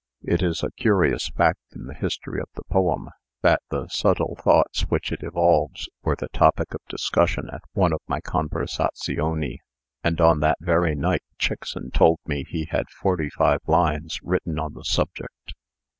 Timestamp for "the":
1.85-1.93, 2.55-2.63, 3.69-3.87, 6.15-6.29, 14.73-14.83